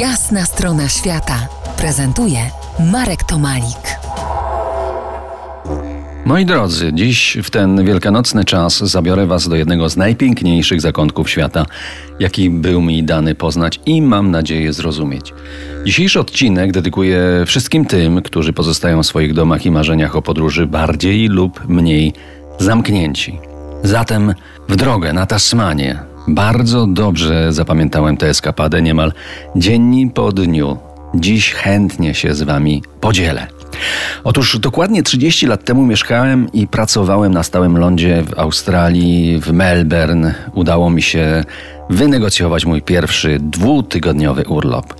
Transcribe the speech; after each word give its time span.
Jasna 0.00 0.44
strona 0.44 0.88
świata 0.88 1.48
prezentuje 1.76 2.38
Marek 2.92 3.24
Tomalik. 3.24 3.98
Moi 6.24 6.46
drodzy, 6.46 6.92
dziś 6.92 7.38
w 7.42 7.50
ten 7.50 7.84
wielkanocny 7.84 8.44
czas 8.44 8.78
zabiorę 8.78 9.26
Was 9.26 9.48
do 9.48 9.56
jednego 9.56 9.88
z 9.88 9.96
najpiękniejszych 9.96 10.80
zakątków 10.80 11.30
świata, 11.30 11.66
jaki 12.20 12.50
był 12.50 12.82
mi 12.82 13.04
dany 13.04 13.34
poznać 13.34 13.80
i 13.86 14.02
mam 14.02 14.30
nadzieję 14.30 14.72
zrozumieć. 14.72 15.34
Dzisiejszy 15.84 16.20
odcinek 16.20 16.72
dedykuję 16.72 17.20
wszystkim 17.46 17.84
tym, 17.84 18.22
którzy 18.22 18.52
pozostają 18.52 19.02
w 19.02 19.06
swoich 19.06 19.34
domach 19.34 19.66
i 19.66 19.70
marzeniach 19.70 20.16
o 20.16 20.22
podróży 20.22 20.66
bardziej 20.66 21.28
lub 21.28 21.68
mniej 21.68 22.12
zamknięci. 22.58 23.38
Zatem 23.82 24.34
w 24.68 24.76
drogę 24.76 25.12
na 25.12 25.26
Tasmanię. 25.26 26.15
Bardzo 26.28 26.86
dobrze 26.86 27.52
zapamiętałem 27.52 28.16
tę 28.16 28.28
eskapadę 28.28 28.82
niemal 28.82 29.12
dzień 29.56 30.10
po 30.10 30.32
dniu. 30.32 30.78
Dziś 31.14 31.52
chętnie 31.52 32.14
się 32.14 32.34
z 32.34 32.42
Wami 32.42 32.82
podzielę. 33.00 33.46
Otóż 34.24 34.58
dokładnie 34.58 35.02
30 35.02 35.46
lat 35.46 35.64
temu 35.64 35.86
mieszkałem 35.86 36.52
i 36.52 36.68
pracowałem 36.68 37.34
na 37.34 37.42
stałym 37.42 37.78
lądzie 37.78 38.22
w 38.22 38.38
Australii, 38.38 39.40
w 39.40 39.52
Melbourne. 39.52 40.34
Udało 40.54 40.90
mi 40.90 41.02
się 41.02 41.44
wynegocjować 41.90 42.66
mój 42.66 42.82
pierwszy 42.82 43.38
dwutygodniowy 43.40 44.44
urlop. 44.48 44.94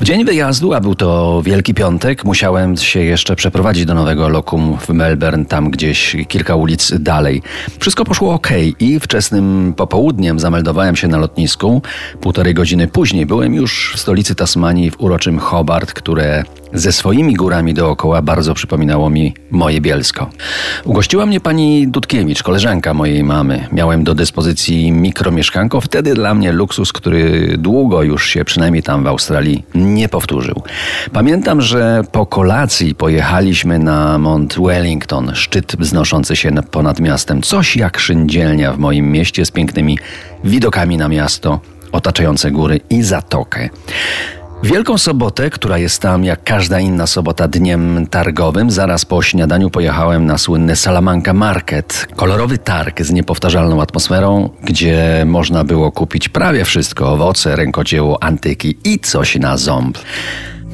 W 0.00 0.04
dzień 0.04 0.24
wyjazdu, 0.24 0.74
a 0.74 0.80
był 0.80 0.94
to 0.94 1.42
Wielki 1.44 1.74
Piątek, 1.74 2.24
musiałem 2.24 2.76
się 2.76 3.00
jeszcze 3.00 3.36
przeprowadzić 3.36 3.84
do 3.84 3.94
nowego 3.94 4.28
lokum 4.28 4.78
w 4.78 4.88
Melbourne, 4.88 5.44
tam 5.44 5.70
gdzieś 5.70 6.16
kilka 6.28 6.56
ulic 6.56 6.92
dalej. 7.00 7.42
Wszystko 7.78 8.04
poszło 8.04 8.34
ok 8.34 8.48
i 8.80 9.00
wczesnym 9.00 9.74
popołudniem 9.76 10.38
zameldowałem 10.38 10.96
się 10.96 11.08
na 11.08 11.18
lotnisku. 11.18 11.82
Półtorej 12.20 12.54
godziny 12.54 12.88
później 12.88 13.26
byłem 13.26 13.54
już 13.54 13.92
w 13.96 14.00
stolicy 14.00 14.34
Tasmanii 14.34 14.90
w 14.90 15.00
uroczym 15.00 15.38
Hobart, 15.38 15.92
które 15.92 16.44
ze 16.72 16.92
swoimi 16.92 17.34
górami 17.34 17.74
dookoła 17.74 18.22
bardzo 18.22 18.54
przypominało 18.54 19.10
mi 19.10 19.34
moje 19.50 19.80
Bielsko. 19.80 20.30
Ugościła 20.84 21.26
mnie 21.26 21.40
pani 21.40 21.88
Dudkiewicz, 21.88 22.42
koleżanka 22.42 22.94
mojej 22.94 23.24
mamy. 23.24 23.68
Miałem 23.72 24.04
do 24.04 24.14
dyspozycji 24.14 24.92
mikromieszkanko, 24.92 25.80
wtedy 25.80 26.14
dla 26.22 26.34
mnie 26.34 26.52
luksus, 26.52 26.92
który 26.92 27.54
długo 27.58 28.02
już 28.02 28.26
się 28.26 28.44
przynajmniej 28.44 28.82
tam 28.82 29.04
w 29.04 29.06
Australii 29.06 29.64
nie 29.74 30.08
powtórzył. 30.08 30.62
Pamiętam, 31.12 31.60
że 31.60 32.02
po 32.12 32.26
kolacji 32.26 32.94
pojechaliśmy 32.94 33.78
na 33.78 34.18
Mount 34.18 34.54
Wellington, 34.58 35.30
szczyt 35.34 35.76
wznoszący 35.78 36.36
się 36.36 36.50
ponad 36.70 37.00
miastem, 37.00 37.42
coś 37.42 37.76
jak 37.76 37.98
szyndzielnia 37.98 38.72
w 38.72 38.78
moim 38.78 39.12
mieście 39.12 39.44
z 39.44 39.50
pięknymi 39.50 39.98
widokami 40.44 40.96
na 40.96 41.08
miasto, 41.08 41.60
otaczające 41.92 42.50
góry 42.50 42.80
i 42.90 43.02
zatokę. 43.02 43.68
Wielką 44.62 44.98
sobotę, 44.98 45.50
która 45.50 45.78
jest 45.78 46.02
tam 46.02 46.24
jak 46.24 46.44
każda 46.44 46.80
inna 46.80 47.06
sobota 47.06 47.48
dniem 47.48 48.06
targowym, 48.06 48.70
zaraz 48.70 49.04
po 49.04 49.22
śniadaniu 49.22 49.70
pojechałem 49.70 50.26
na 50.26 50.38
słynny 50.38 50.76
Salamanca 50.76 51.32
Market. 51.32 52.06
Kolorowy 52.16 52.58
targ 52.58 53.02
z 53.02 53.10
niepowtarzalną 53.10 53.82
atmosferą, 53.82 54.50
gdzie 54.64 55.24
można 55.26 55.64
było 55.64 55.92
kupić 55.92 56.28
prawie 56.28 56.64
wszystko: 56.64 57.12
owoce, 57.12 57.56
rękodzieło, 57.56 58.22
antyki 58.22 58.76
i 58.84 58.98
coś 58.98 59.36
na 59.36 59.56
ząb. 59.56 59.98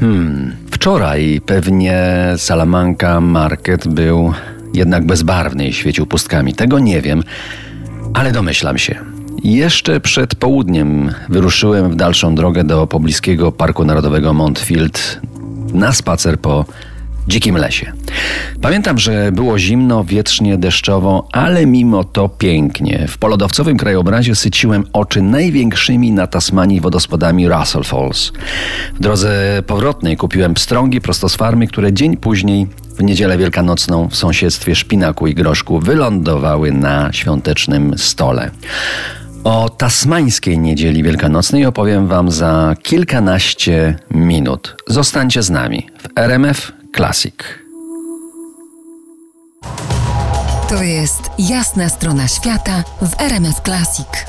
Hmm, 0.00 0.56
wczoraj 0.70 1.40
pewnie 1.46 2.02
Salamanca 2.36 3.20
Market 3.20 3.88
był 3.88 4.32
jednak 4.74 5.06
bezbarwny 5.06 5.68
i 5.68 5.72
świecił 5.72 6.06
pustkami. 6.06 6.54
Tego 6.54 6.78
nie 6.78 7.00
wiem, 7.00 7.22
ale 8.14 8.32
domyślam 8.32 8.78
się. 8.78 9.17
Jeszcze 9.44 10.00
przed 10.00 10.34
południem 10.34 11.10
wyruszyłem 11.28 11.90
w 11.90 11.96
dalszą 11.96 12.34
drogę 12.34 12.64
do 12.64 12.86
pobliskiego 12.86 13.52
Parku 13.52 13.84
Narodowego 13.84 14.32
Montfield 14.32 15.20
na 15.72 15.92
spacer 15.92 16.40
po 16.40 16.64
dzikim 17.28 17.56
lesie. 17.56 17.92
Pamiętam, 18.60 18.98
że 18.98 19.32
było 19.32 19.58
zimno, 19.58 20.04
wietrznie, 20.04 20.58
deszczowo, 20.58 21.28
ale 21.32 21.66
mimo 21.66 22.04
to 22.04 22.28
pięknie. 22.28 23.06
W 23.08 23.18
polodowcowym 23.18 23.76
krajobrazie 23.76 24.34
syciłem 24.34 24.84
oczy 24.92 25.22
największymi 25.22 26.12
na 26.12 26.26
Tasmanii 26.26 26.80
wodospadami 26.80 27.48
Russell 27.48 27.84
Falls. 27.84 28.32
W 28.94 29.00
drodze 29.00 29.62
powrotnej 29.66 30.16
kupiłem 30.16 30.54
pstrągi 30.54 31.00
prosto 31.00 31.28
z 31.28 31.36
farmy, 31.36 31.66
które 31.66 31.92
dzień 31.92 32.16
później 32.16 32.66
w 32.98 33.02
niedzielę 33.02 33.38
wielkanocną 33.38 34.08
w 34.08 34.16
sąsiedztwie 34.16 34.74
szpinaku 34.74 35.26
i 35.26 35.34
groszku 35.34 35.80
wylądowały 35.80 36.72
na 36.72 37.12
świątecznym 37.12 37.98
stole. 37.98 38.50
O 39.44 39.68
tasmańskiej 39.68 40.58
niedzieli 40.58 41.02
wielkanocnej 41.02 41.66
opowiem 41.66 42.06
Wam 42.06 42.30
za 42.30 42.74
kilkanaście 42.82 43.98
minut. 44.10 44.76
Zostańcie 44.86 45.42
z 45.42 45.50
nami 45.50 45.86
w 45.98 46.18
RMF 46.18 46.72
Classic. 46.96 47.34
To 50.68 50.82
jest 50.82 51.22
jasna 51.38 51.88
strona 51.88 52.28
świata 52.28 52.84
w 53.02 53.20
RMF 53.20 53.60
Classic. 53.60 54.27